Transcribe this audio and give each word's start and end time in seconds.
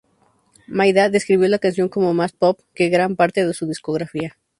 Maida 0.65 1.11
describió 1.11 1.47
la 1.47 1.59
canción 1.59 1.87
como 1.87 2.11
"más 2.15 2.31
pop" 2.33 2.59
que 2.73 2.89
gran 2.89 3.15
parte 3.15 3.45
de 3.45 3.53
su 3.53 3.67
discografía. 3.67 4.35